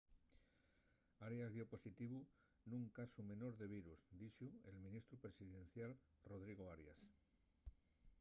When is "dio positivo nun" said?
1.55-2.83